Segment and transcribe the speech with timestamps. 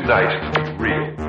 [0.00, 1.19] too nice to be real.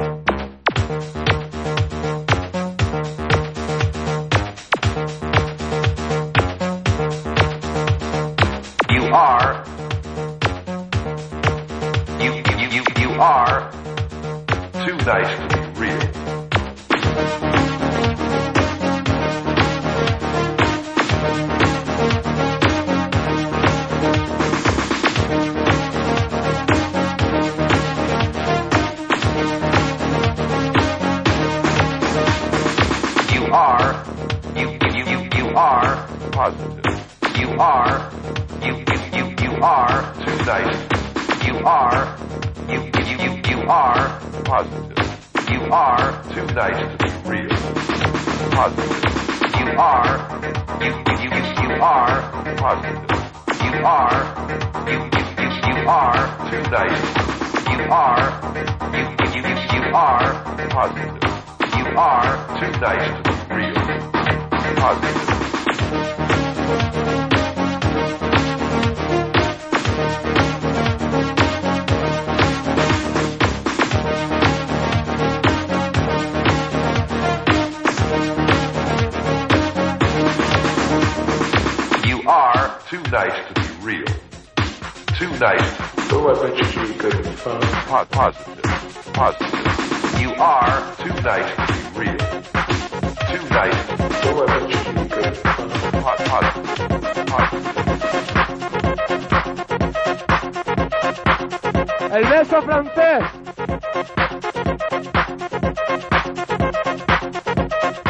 [102.52, 103.24] mucho francés.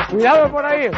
[0.10, 0.90] Cuidado por ahí.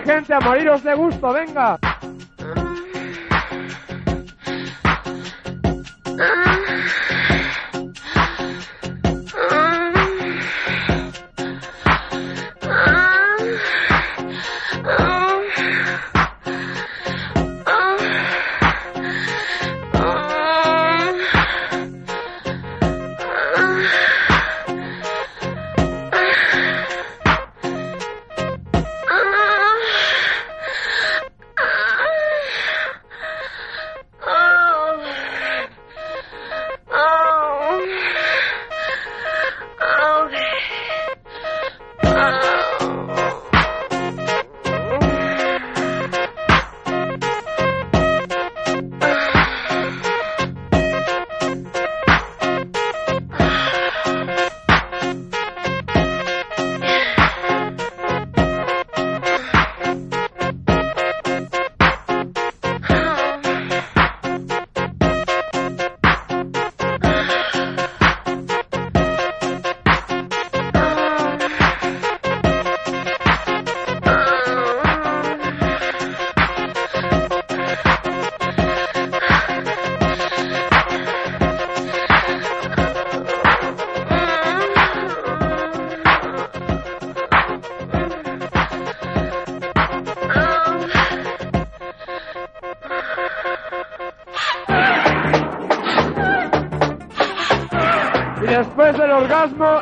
[0.00, 1.83] gente, a moriros de gusto, venga.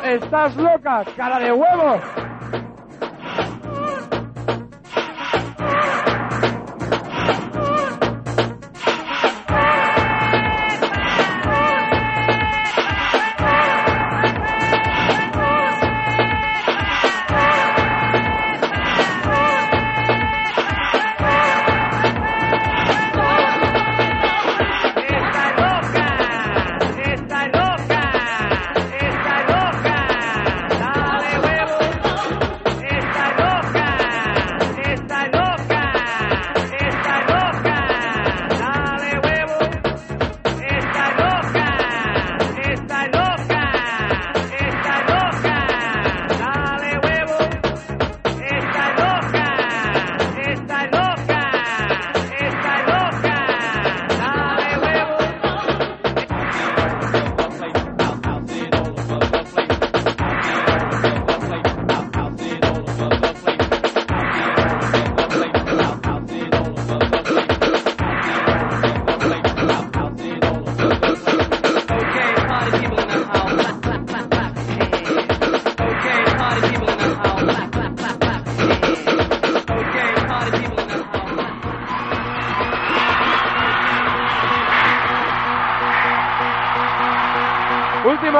[0.01, 1.99] estás loca, cara de huevo.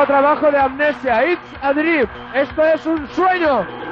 [0.06, 2.08] Trabajo de Amnesia, It's a Dream.
[2.34, 3.83] Esto es un sueño.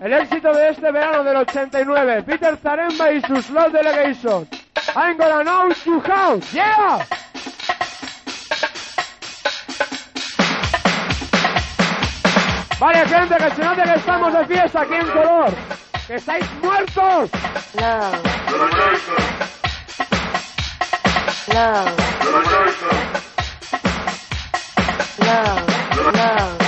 [0.00, 4.46] El éxito de este verano del 89, Peter Zaremba y sus Love Delegation.
[4.94, 6.38] I'm gonna know you how.
[6.52, 7.06] Yeah!
[12.78, 15.54] Vale, gente, que se note que estamos de fiesta aquí en color.
[16.06, 17.30] ¡Que estáis muertos!
[17.80, 18.22] Love.
[21.54, 22.06] Love.
[26.26, 26.65] ao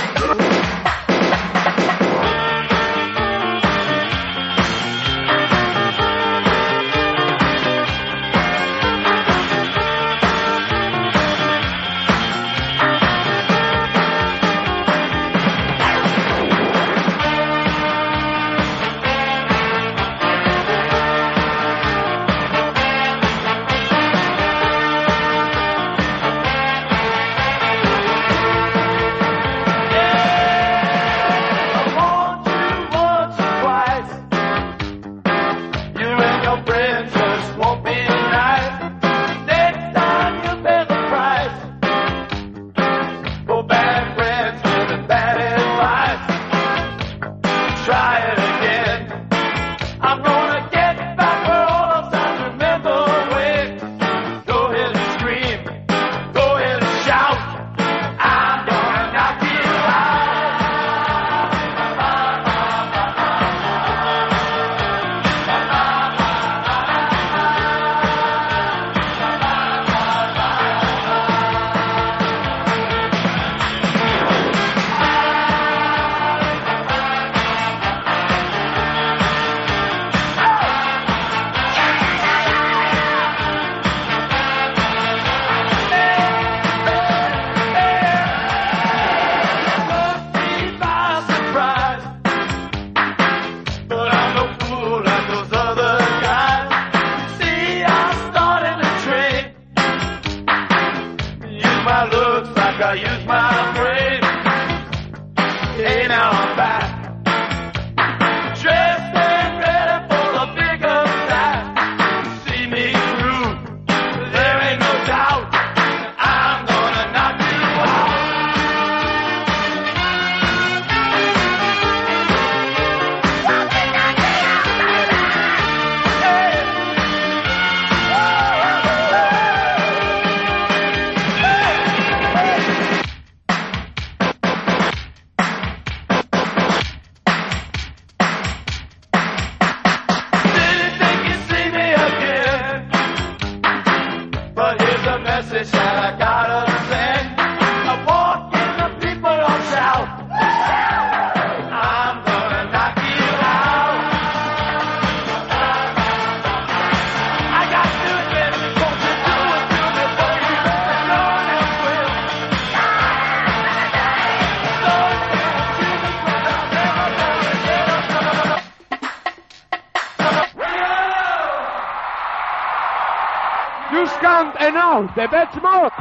[174.99, 175.07] Ball.
[175.15, 175.98] Demet Mor.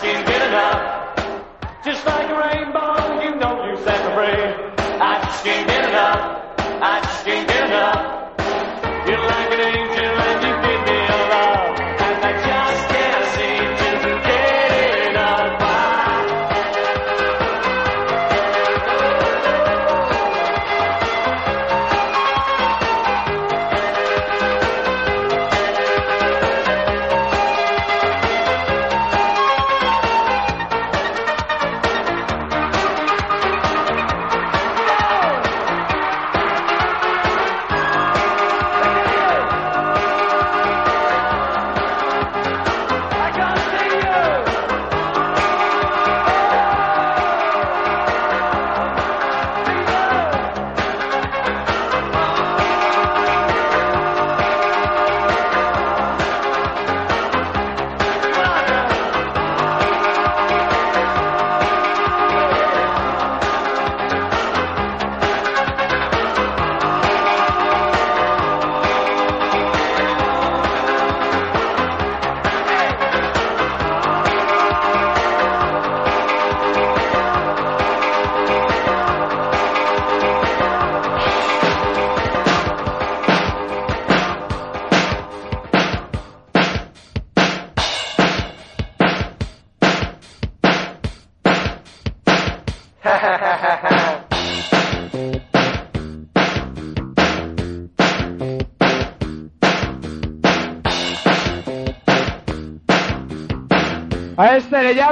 [0.00, 1.14] seems good enough.
[1.84, 4.96] Just like a rainbow, you know you set me free.
[4.98, 6.58] I just can't get enough.
[6.80, 8.19] I just can't get enough.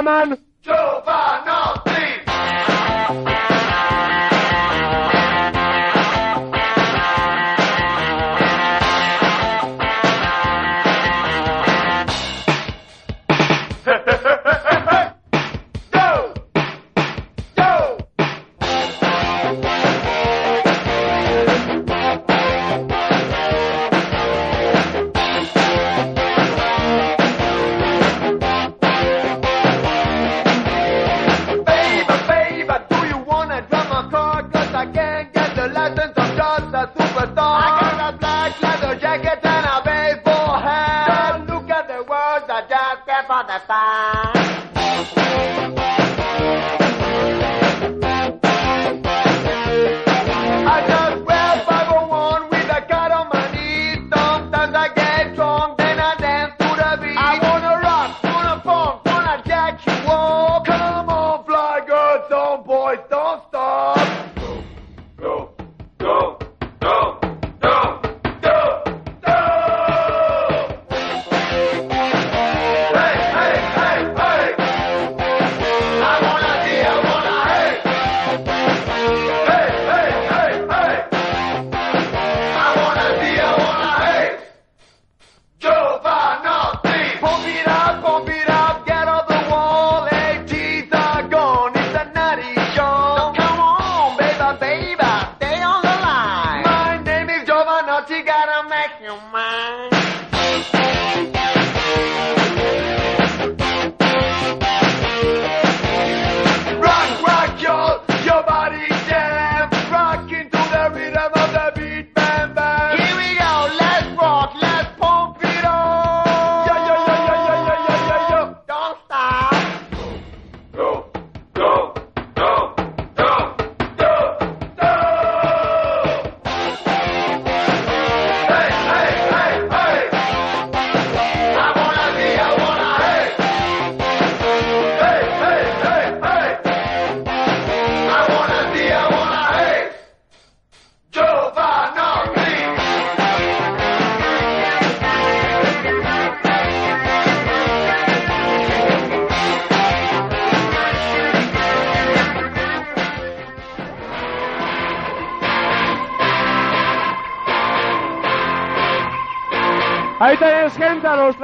[0.09, 0.38] man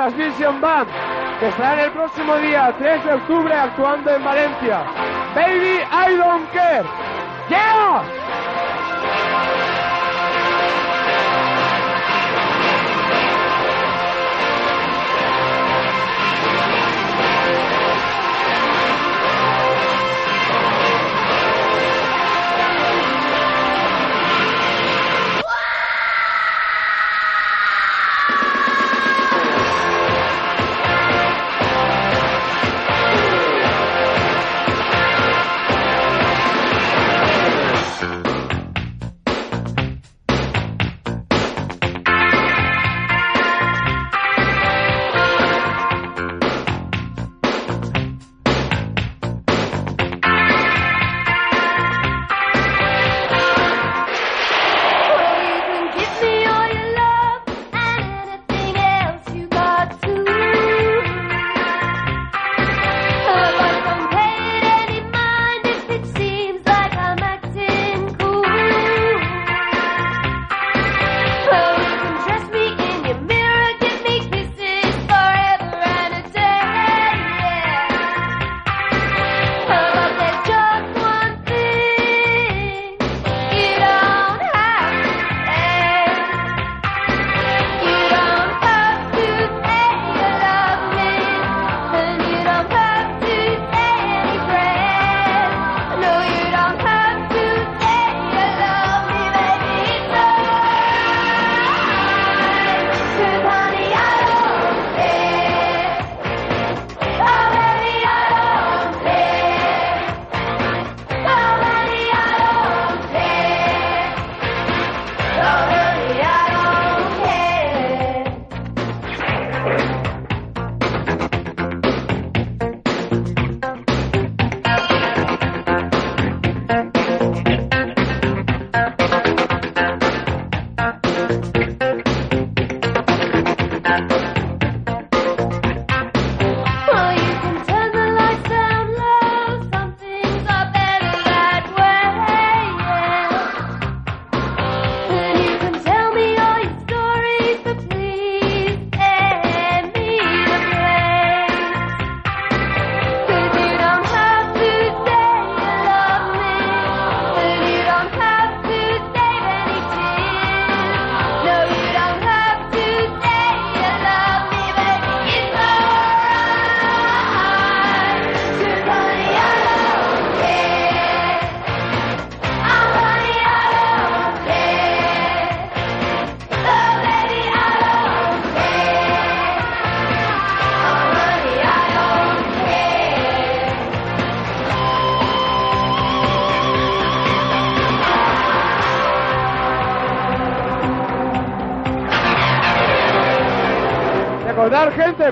[0.05, 0.87] Transmission Band,
[1.39, 4.83] que estarán el próximo día 3 de octubre actuando en Valencia.
[5.33, 6.85] Baby, I don't care.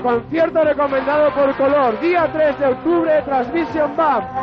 [0.04, 4.33] concierto recomendado por Color, día 3 de octubre, Transmission Band.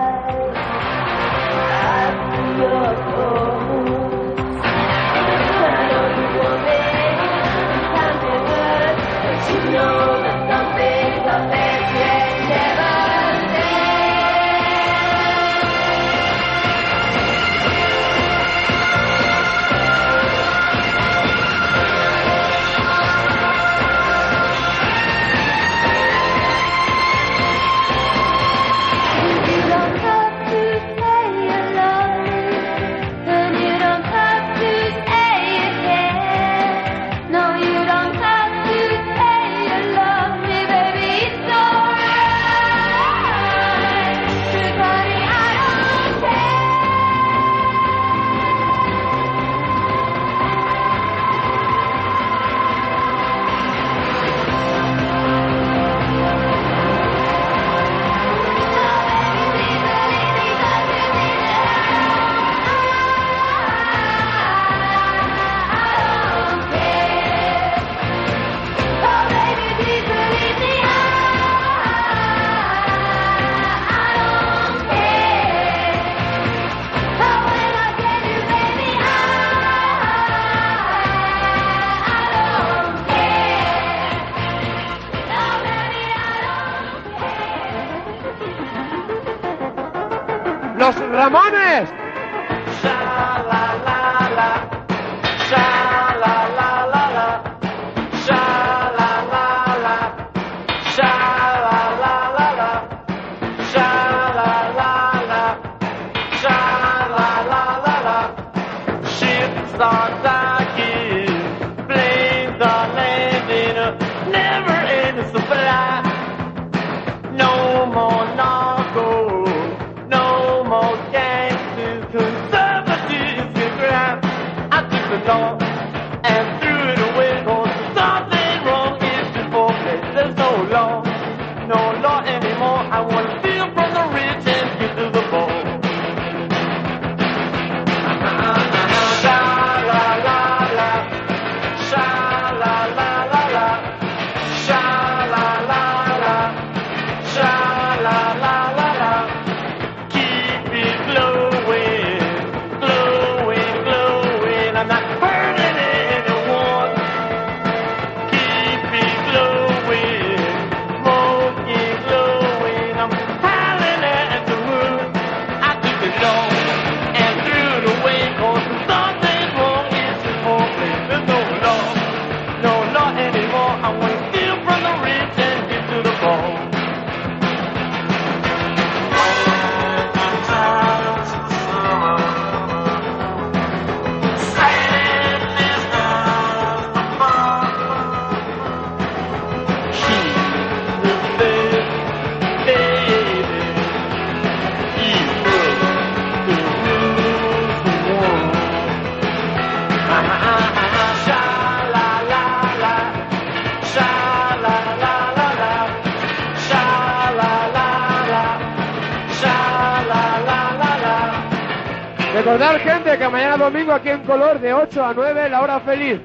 [214.31, 216.21] tricolor de 8 a 9 la hora feliz.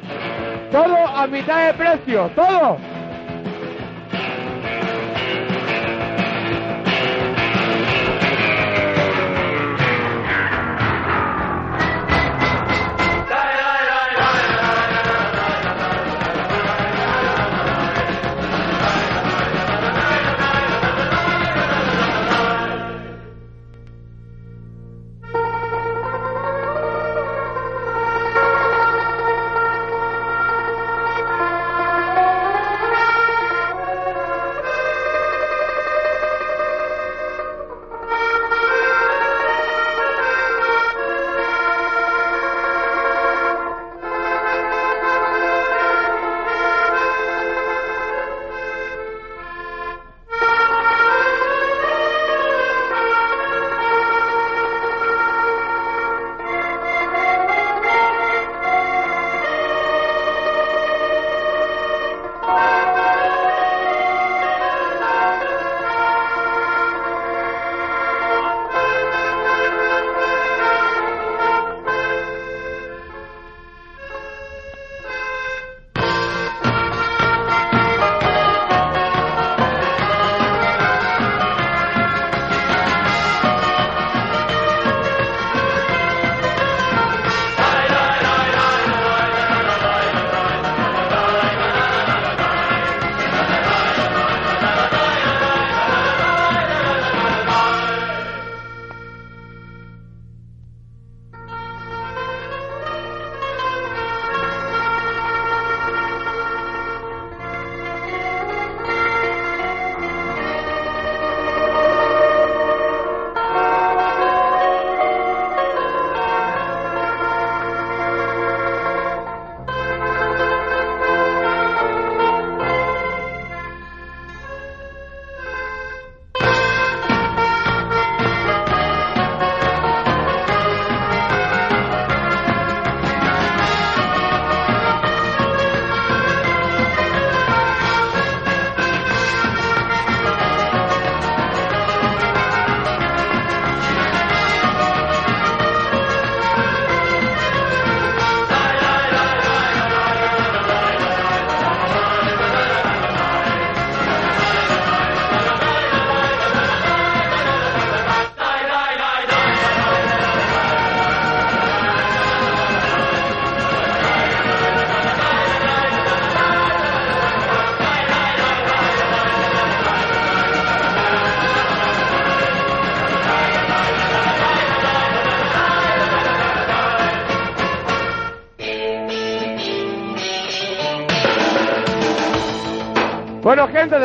[0.70, 2.78] Todo a mitad de precio, todo.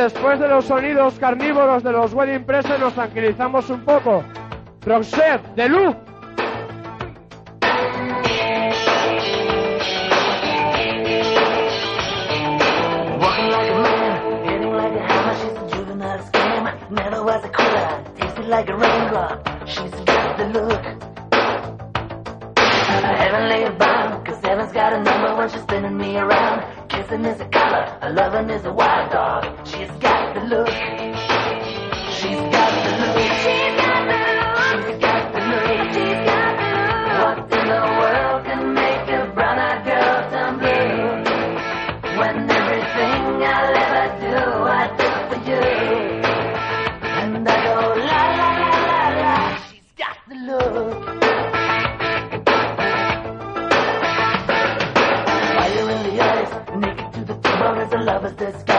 [0.02, 4.24] después de los sonidos carnívoros de los Wedding Presses nos tranquilizamos un poco.
[4.84, 5.96] Roxette, de luz.
[18.48, 19.48] like a raindrop.
[19.66, 21.02] She's got the look.
[27.02, 29.44] kissing is a color, a loving is a wild dog.
[29.66, 30.68] She's got the look.
[32.18, 33.18] She's got the look.
[33.42, 34.58] She's got the look.
[34.68, 35.66] She's got the look.
[35.94, 36.72] She's got the
[37.20, 37.60] look.
[37.60, 38.01] In the world?
[58.22, 58.71] But this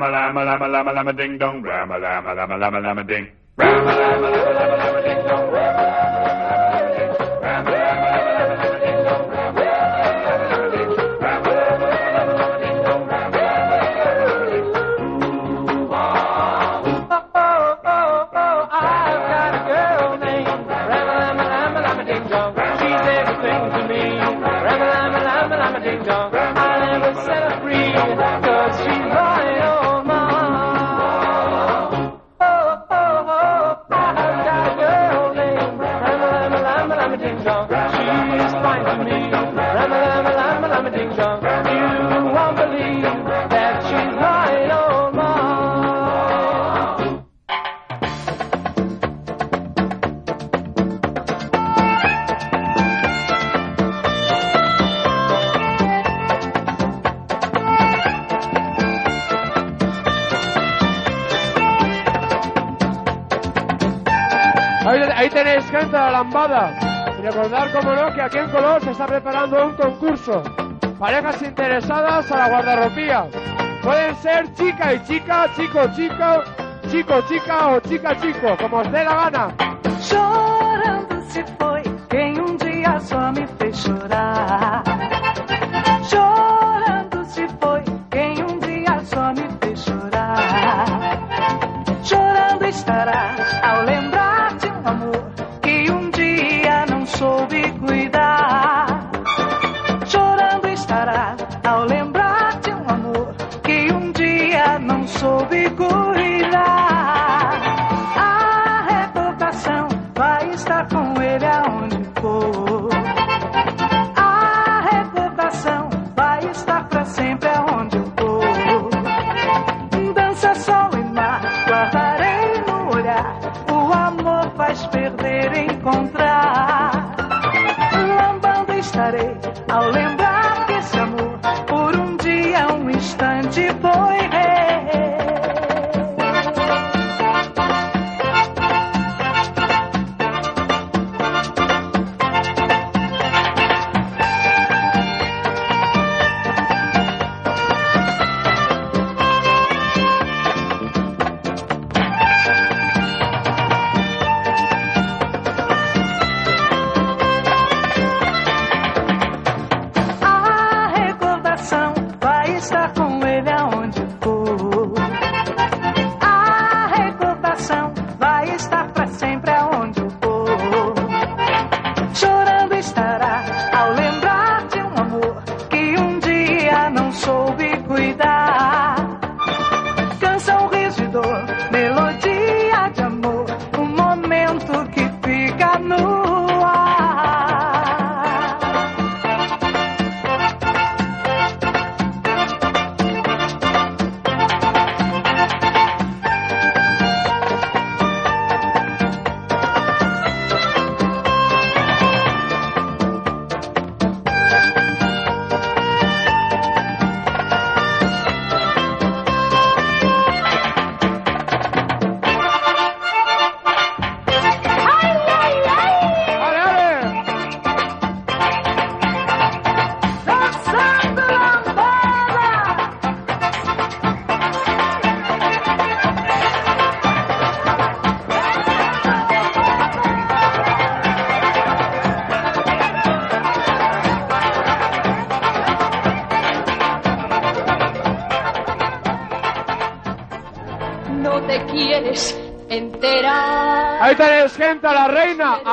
[0.00, 1.60] Rama lama lama lama lama ding dong.
[1.60, 3.28] Rama lama lama lama lama ding.
[3.60, 6.09] Rama lama lama lama lama ding dong.
[65.42, 66.76] tenéis gente de lambada.
[67.18, 70.42] Y recordar, como no, que aquí en Color se está preparando un concurso.
[70.98, 73.26] Parejas interesadas a la guardarropía.
[73.82, 76.44] Pueden ser chica y chica, chico, chica,
[76.90, 79.54] chico, chica o chica, chico, como os dé la gana.
[80.06, 81.82] Chorando se fue,
[82.38, 83.46] un día só me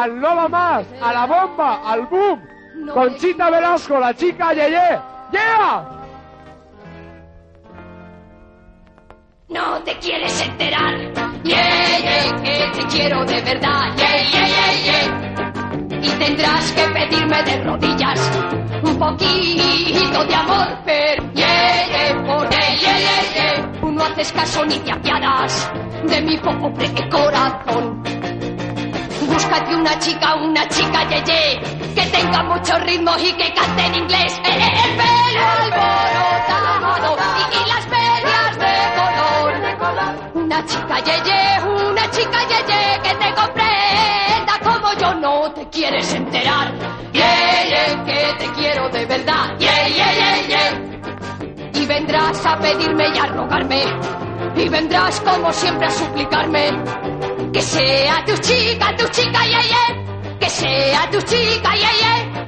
[0.08, 2.40] al Nova Más, a la bomba, al boom.
[2.94, 5.17] Conchita Velasco, la chica Yeye.
[29.98, 31.60] Una chica, una chica yeye,
[31.96, 34.40] que tenga mucho ritmo y que cante en inglés.
[34.44, 40.34] Eh, eh, el pelo alborotado y, y las medias de color.
[40.36, 46.72] Una chica yeye, una chica yeye, que te comprenda como yo no te quieres enterar.
[47.12, 49.58] Yeah, que te quiero de verdad.
[49.58, 49.88] Yeah.
[51.74, 53.84] Y vendrás a pedirme y a rogarme.
[54.56, 56.72] Y vendrás como siempre a suplicarme.
[57.78, 60.40] Que sea tu chica, tu chica, yeah.
[60.40, 62.48] Que sea tu chica, yeah, yeah.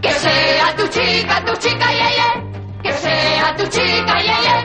[0.00, 2.80] Que sea tu chica, tu chica, yeah, yeah.
[2.80, 4.61] Que sea tu chica, yeah, yeah.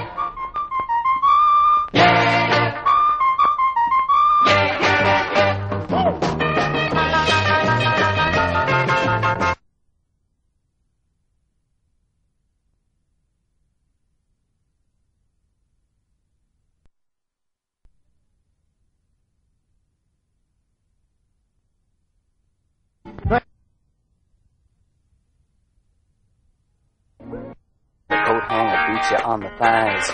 [28.47, 30.07] Hanger beats you on the thighs.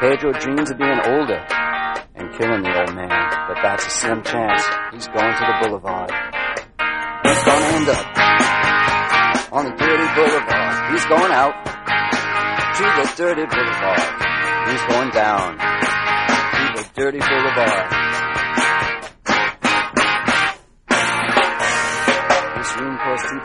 [0.00, 1.40] Pedro dreams of being older
[2.14, 3.08] and killing the old man,
[3.48, 4.62] but that's a slim chance.
[4.92, 6.10] He's going to the boulevard.
[7.24, 10.92] He's gonna end up on the dirty boulevard.
[10.92, 11.54] He's going out
[12.76, 14.04] to the dirty boulevard.
[14.68, 18.05] He's going down to the dirty boulevard.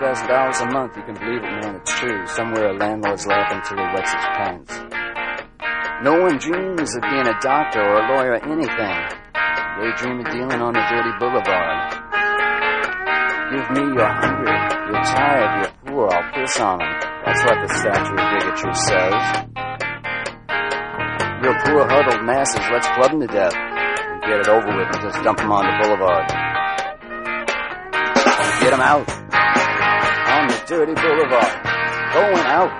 [0.01, 2.25] Thousand dollars a month, you can believe it, man, it's true.
[2.25, 4.73] Somewhere a landlord's laughing till he wets his pants.
[6.01, 8.97] No one dreams of being a doctor or a lawyer or anything.
[9.77, 11.93] They dream of dealing on a dirty boulevard.
[13.53, 14.57] Give me your hunger,
[14.89, 16.93] you're tired, you're poor, I'll piss on them.
[17.23, 19.21] That's what the statue of bigotry says.
[21.45, 25.01] Your poor huddled masses, let's club them to death and get it over with and
[25.05, 26.25] just dump them on the boulevard.
[28.61, 29.20] Get them out.
[30.71, 31.51] The dirty boulevard.
[32.13, 32.71] Going out.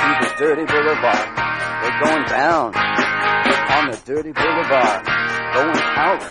[0.00, 1.28] To the dirty boulevard.
[1.82, 2.72] They're going down.
[3.76, 5.04] On the dirty boulevard.
[5.52, 6.22] Going out.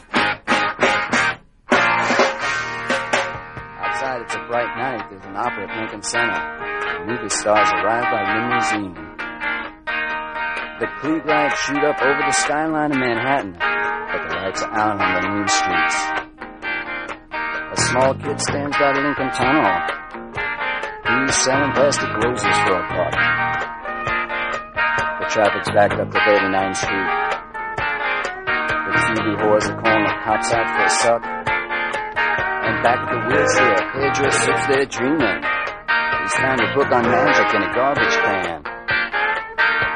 [3.77, 5.11] Outside it's a bright night.
[5.11, 7.05] There's an opera at Lincoln Center.
[7.05, 8.95] Movie stars arrive by limousine.
[10.79, 14.99] The Klieg lights shoot up over the skyline of Manhattan, but the lights are out
[14.99, 15.97] on the mean streets.
[17.31, 20.00] A small kid stands by the Lincoln Tunnel.
[21.11, 23.15] He's selling plastic roses for a buck.
[25.19, 27.11] The traffic's backed up to 39th Street.
[28.87, 31.23] The Phoebe whores are calling the cops out for a suck.
[31.27, 35.43] And back at the here, Pedro sits there dreaming.
[35.43, 38.63] He's found a book on magic in a garbage can.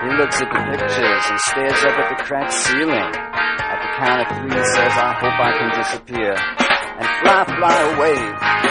[0.03, 2.91] He looks at the pictures and stares up at the cracked ceiling.
[2.91, 7.75] At the count of three, he says, I hope I can disappear and fly, fly
[7.95, 8.64] away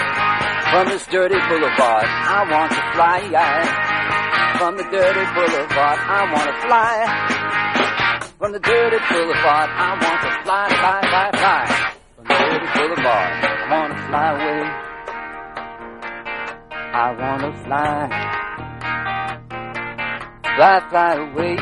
[0.75, 2.03] from this dirty boulevard.
[2.03, 3.21] I want to fly
[4.59, 5.99] from the dirty boulevard.
[6.03, 6.95] I want to fly
[8.39, 9.71] from the dirty boulevard.
[9.71, 11.63] I want to fly, fly, fly, fly
[12.17, 13.31] from the dirty boulevard.
[13.39, 14.63] I want to fly away.
[16.91, 18.11] I want to fly,
[20.57, 21.55] fly, fly away.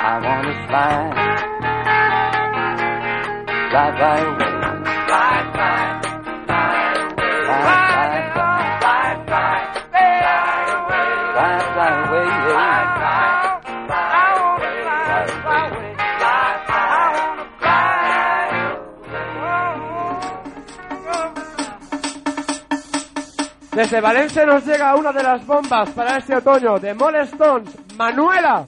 [0.00, 0.96] I want to fly,
[3.70, 4.51] fly, fly away.
[23.82, 28.64] Desde Valencia nos llega una de las bombas para este otoño de Mole Stones, Manuela.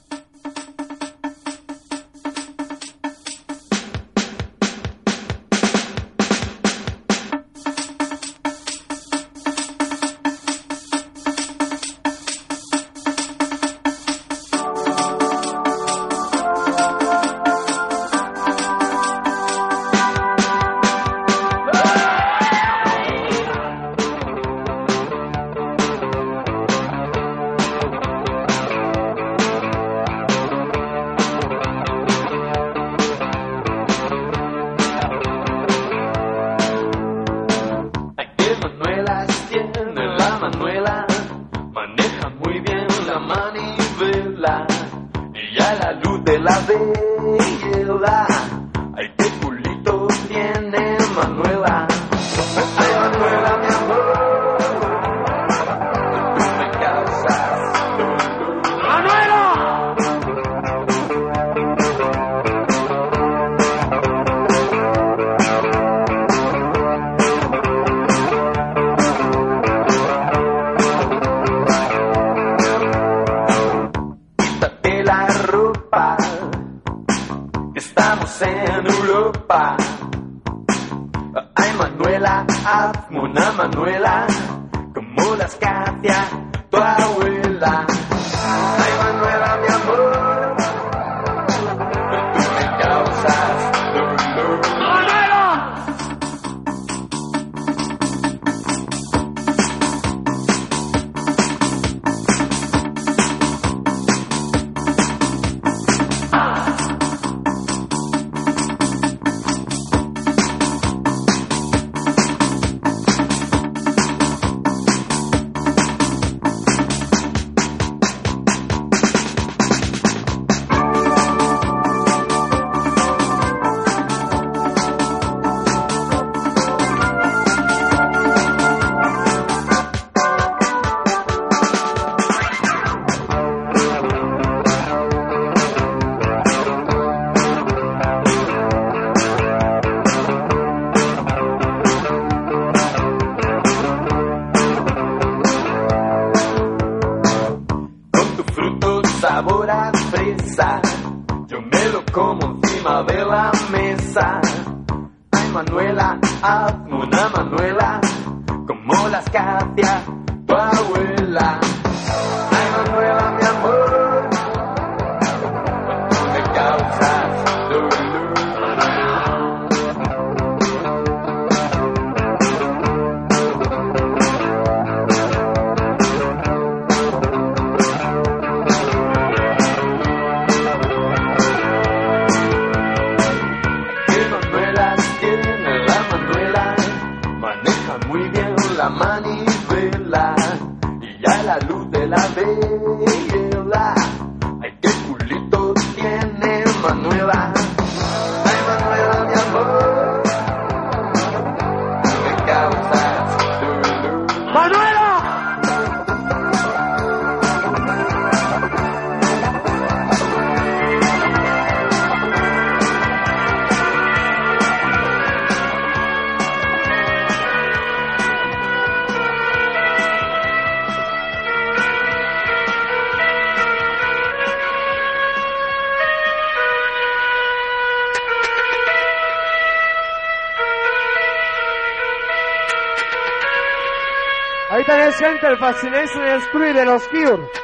[235.91, 237.64] residencia de Screw de los Cure.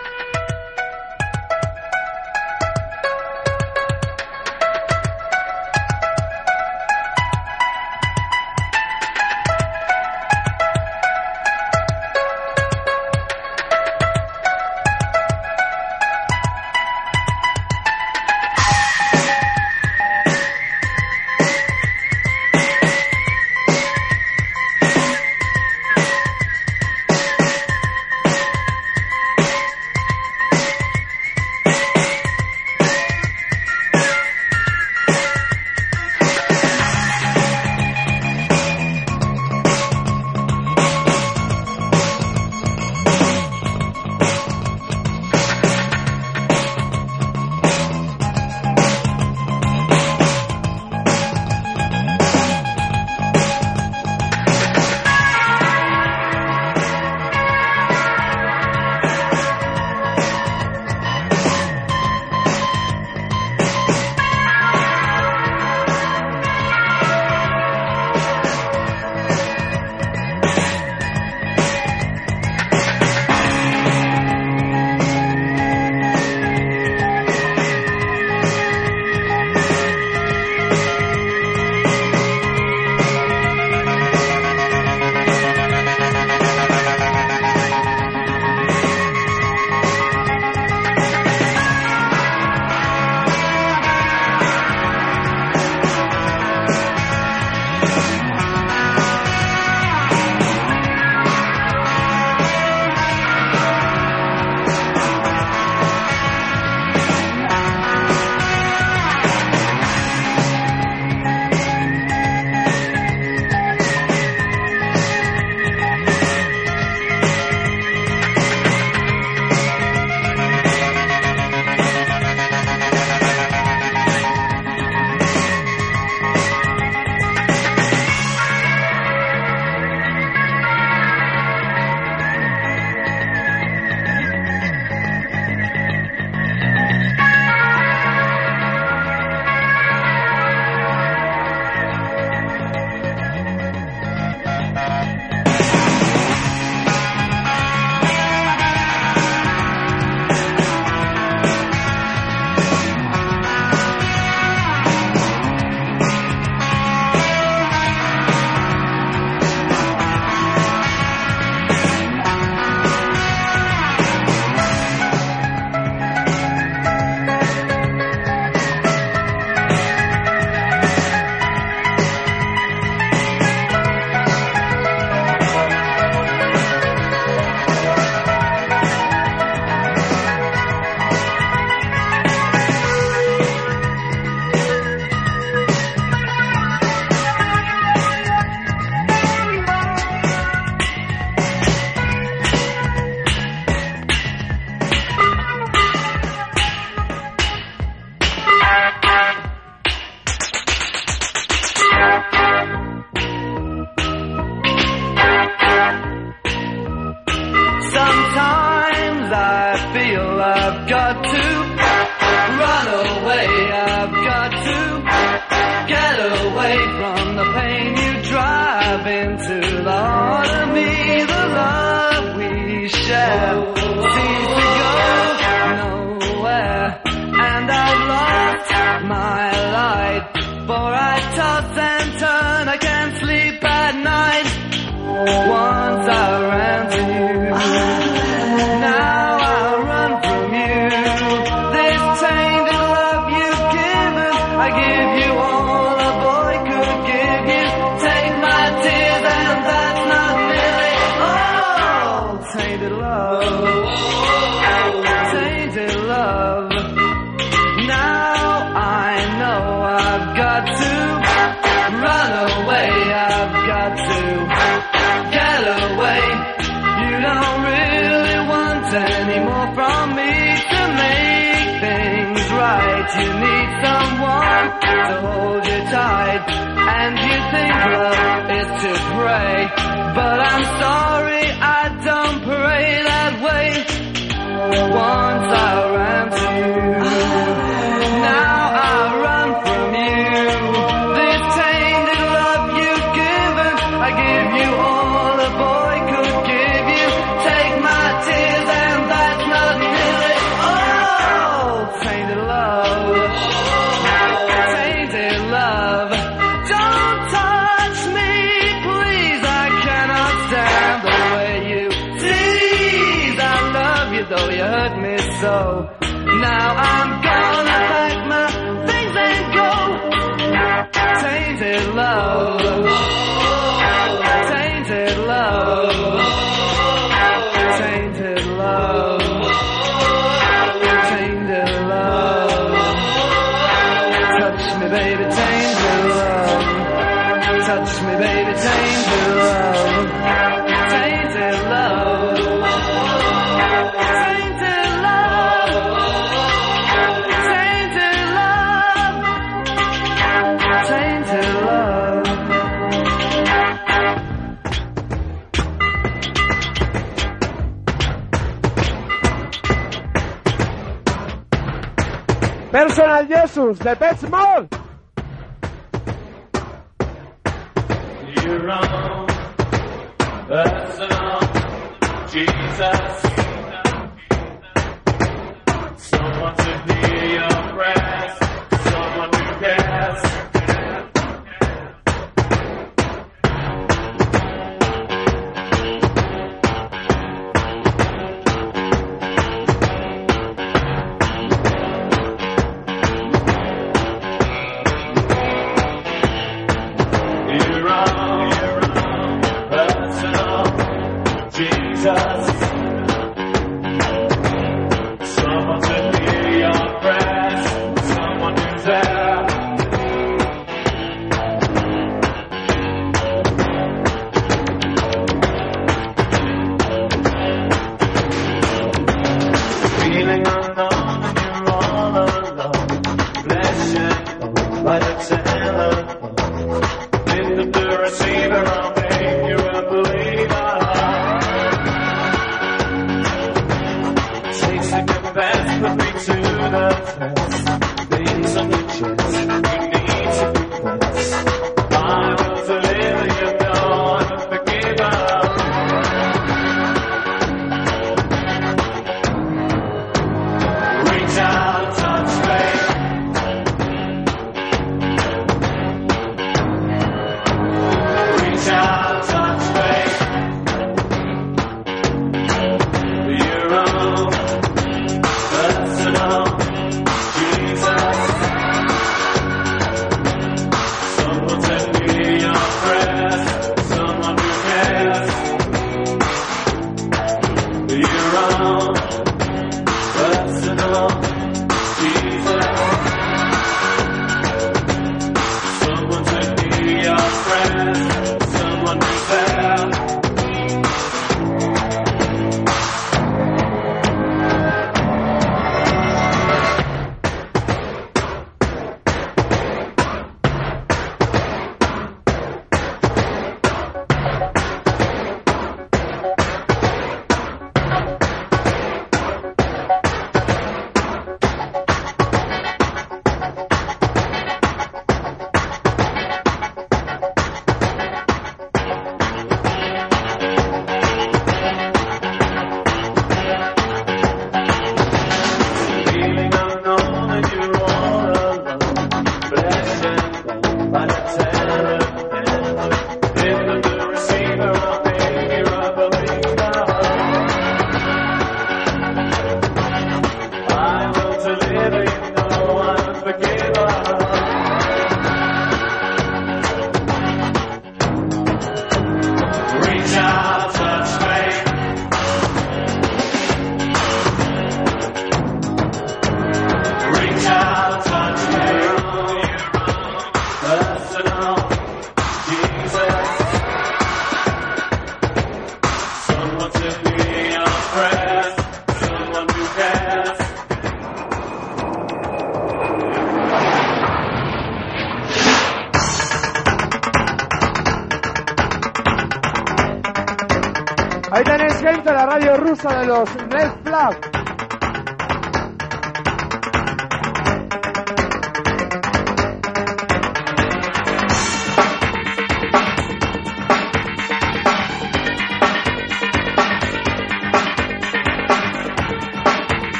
[363.60, 364.69] Jesus Depeche Mode.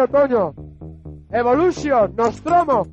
[0.00, 0.54] otoño.
[1.30, 2.86] Evolution, Nostromo,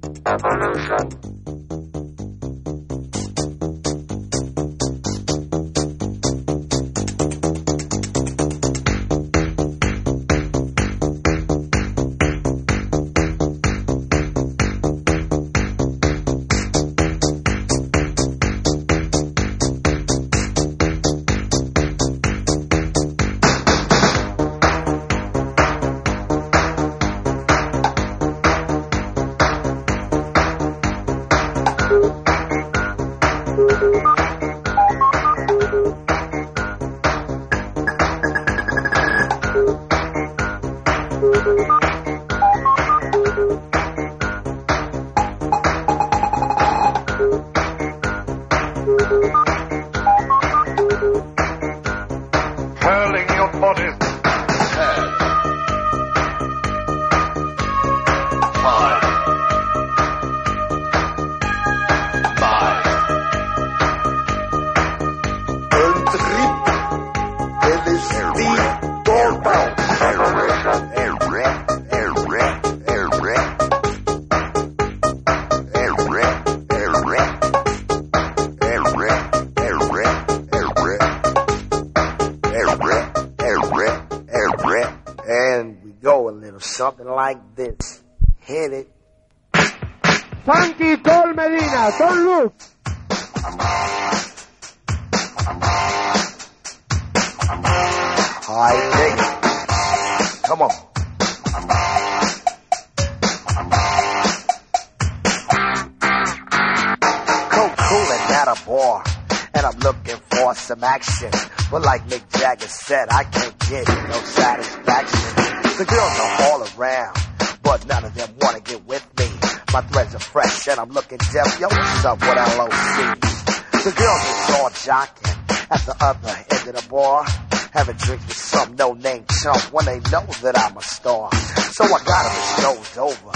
[129.85, 131.33] they know that I'm a star.
[131.71, 133.31] So I got him and over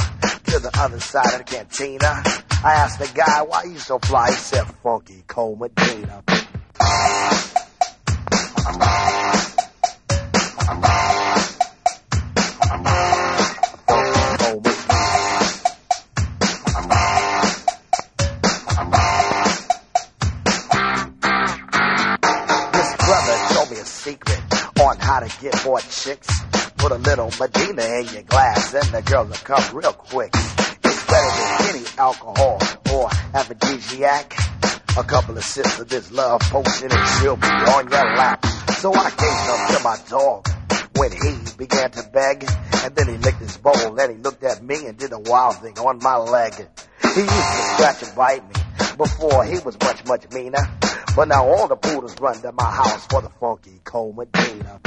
[0.52, 2.23] to the other side of the cantina.
[2.64, 6.23] I asked the guy why you so fly, he said Funky Cold Medina.
[27.38, 30.31] Medina in your glass, and the girl will come real quick.
[30.34, 32.60] It's better than any alcohol
[32.93, 34.34] or aphrodisiac.
[34.97, 38.45] A couple of sips of this love potion and she'll be on your lap.
[38.80, 40.47] So I gave some to my dog
[40.95, 42.45] when he began to beg.
[42.84, 45.57] And then he licked his bowl and he looked at me and did a wild
[45.57, 46.53] thing on my leg.
[46.53, 48.61] He used to scratch and bite me.
[48.97, 50.68] Before he was much, much meaner.
[51.15, 54.80] But now all the poodles run to my house for the funky cold Medina.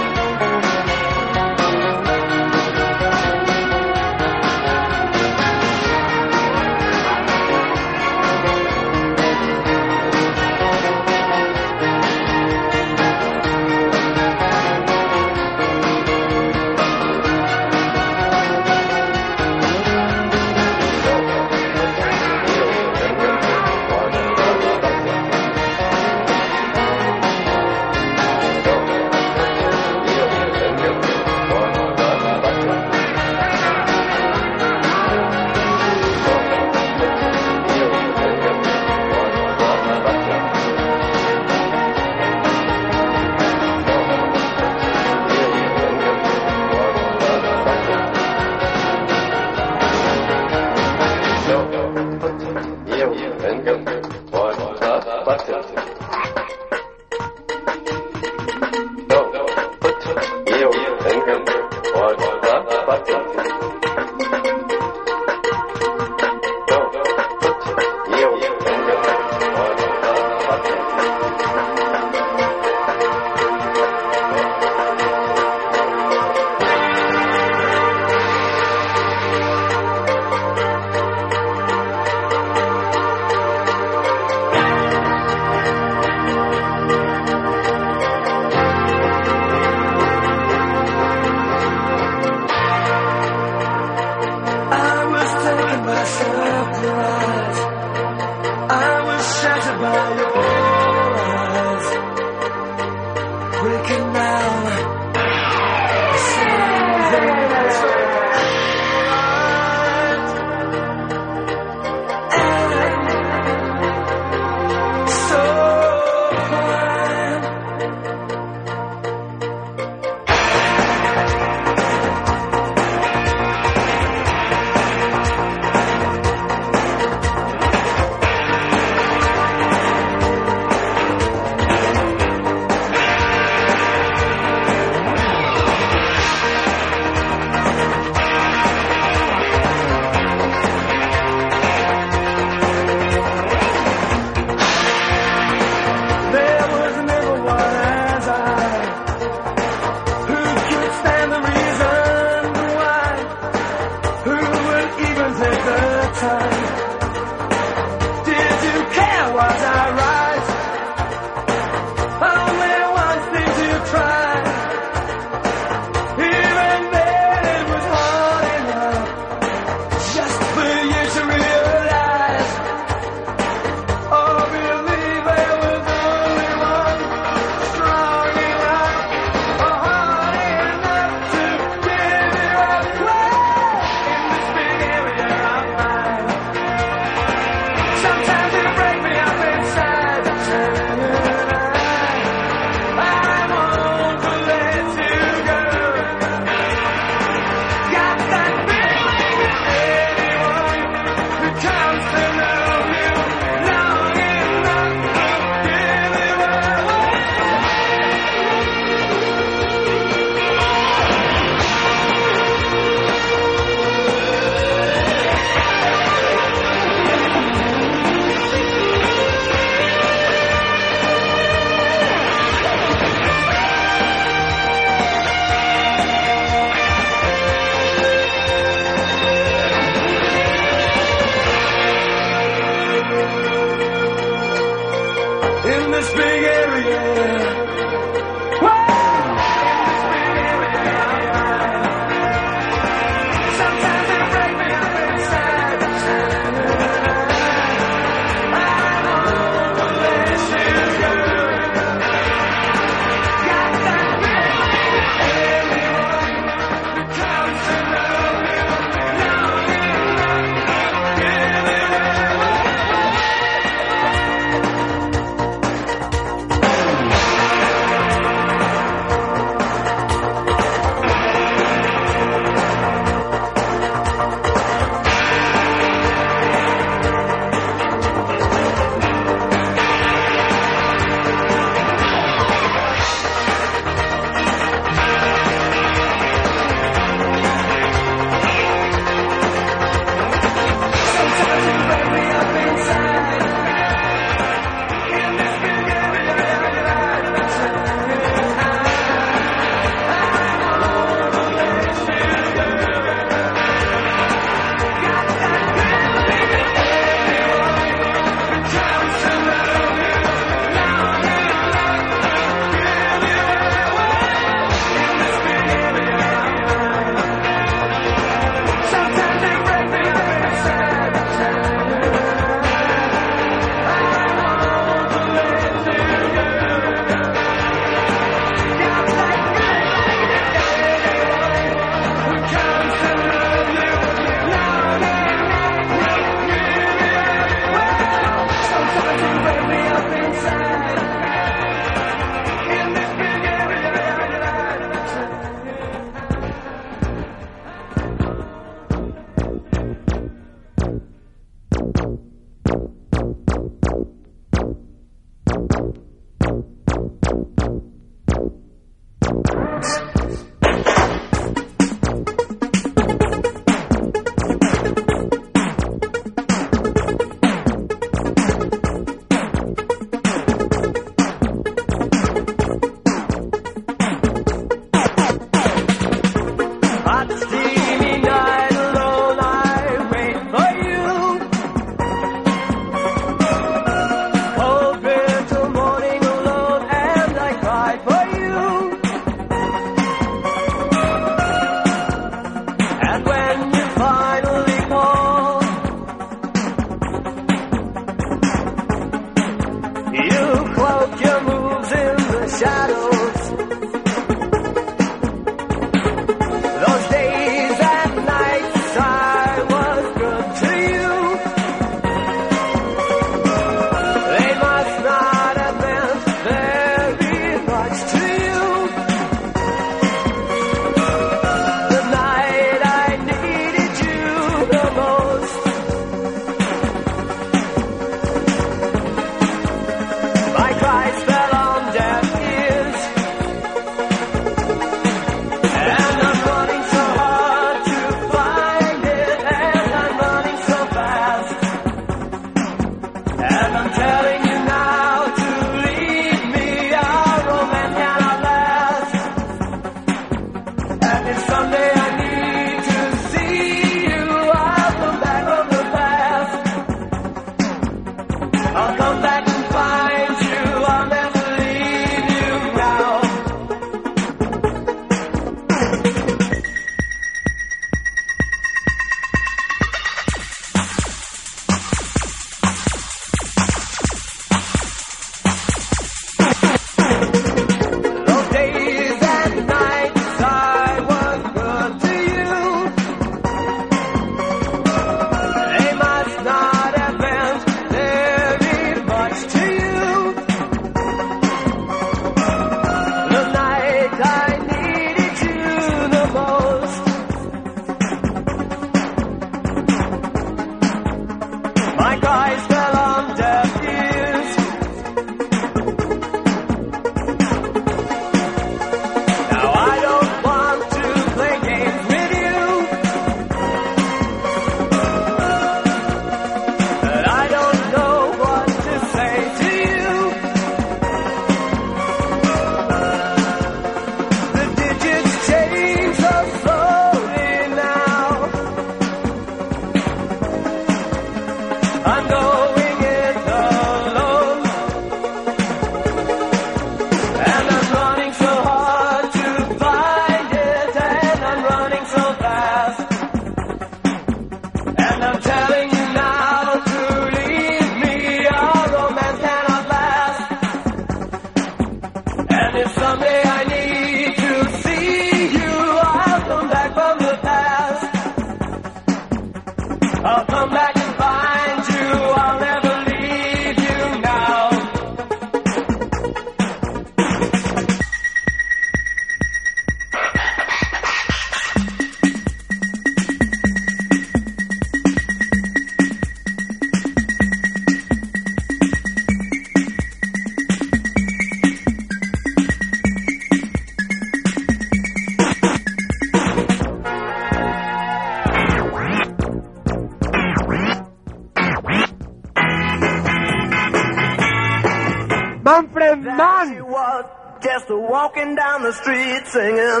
[597.62, 600.00] just walking down the street singing.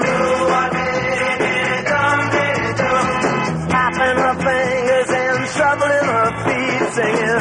[3.70, 7.40] Tapping her fingers and shuffling her feet singing.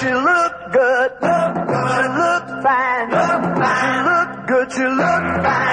[0.00, 1.10] She looked good.
[1.94, 3.08] She looked fine.
[3.80, 4.72] She looked good.
[4.72, 5.63] She looked fine.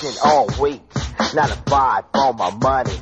[0.00, 1.34] Tweets.
[1.34, 2.98] Nine to five for my money.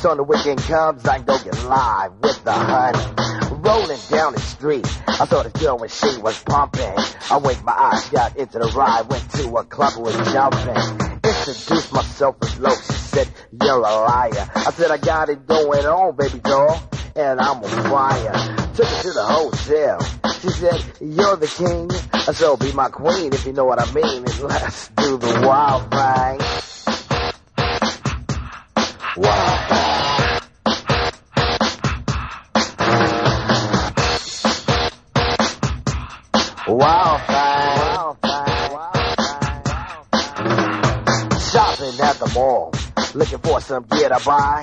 [0.00, 3.58] So the weekend comes, I go get live with the honey.
[3.62, 6.94] Rolling down the street, I saw this girl when she was pumping.
[7.30, 11.20] I winked my eyes, got into the ride, went to a club, was jumping.
[11.24, 13.28] Introduced myself as Loc, she said,
[13.60, 14.50] you're a liar.
[14.54, 16.80] I said, I got it going on, baby doll,
[17.16, 18.59] and I'm a fire.
[18.74, 19.98] Took her to the hotel.
[20.40, 21.90] She said, you're the king,
[22.32, 24.24] so be my queen if you know what I mean.
[24.24, 26.40] And let's do the wild thing.
[29.16, 29.70] Wild.
[36.68, 37.40] Wild thing.
[41.50, 42.72] Shopping at the mall,
[43.14, 44.62] looking for some gear to buy.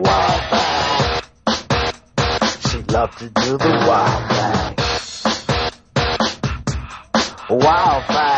[0.00, 1.22] Wild thing.
[2.70, 4.78] She loved to do the wild thing.
[7.58, 8.28] Wild thing.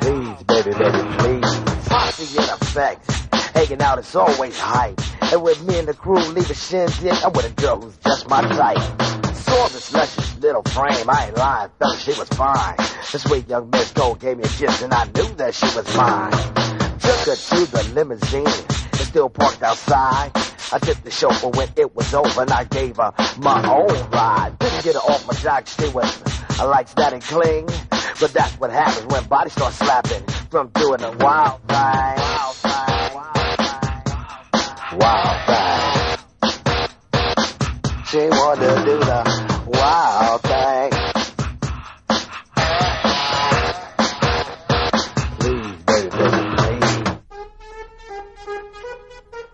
[0.00, 1.52] Please, baby, baby, please.
[1.88, 3.10] Posse in effect.
[3.54, 5.00] Hanging out is always hype.
[5.22, 8.42] And with me and the crew a shindig, I'm with a girl who's just my
[8.42, 8.78] type.
[9.34, 12.76] Saw this luscious little frame, I ain't lying, fella, she was fine.
[13.12, 15.96] This sweet young Miss Gold gave me a kiss and I knew that she was
[15.96, 16.32] mine.
[16.98, 18.44] Took her to the limousine,
[19.14, 20.32] still parked outside.
[20.72, 24.58] I tipped the chauffeur when it was over and I gave her my own ride.
[24.58, 26.20] Didn't get her off my jock, she was,
[26.58, 27.66] I like that and cling.
[28.18, 32.16] But that's what happens when bodies start slapping from doing the wild thing.
[32.18, 33.12] Wild thing.
[34.98, 36.18] Wild thing.
[38.06, 39.22] She wanted to do the
[39.78, 40.13] wild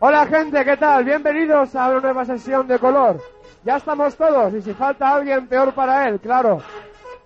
[0.03, 1.05] Hola gente, ¿qué tal?
[1.05, 3.23] Bienvenidos a una nueva sesión de color.
[3.65, 6.63] Ya estamos todos y si falta alguien peor para él, claro.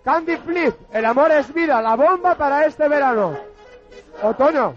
[0.03, 3.39] Candy Flip, el amor es vida, la bomba para este verano.
[4.25, 4.75] Otoño.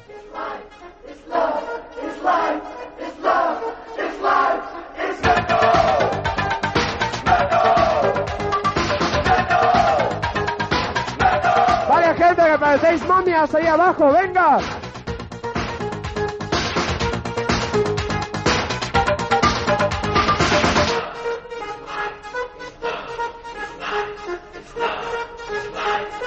[11.90, 14.60] Vale gente, que parecéis momias ahí abajo, venga.
[24.76, 24.86] 来
[25.74, 26.27] 来来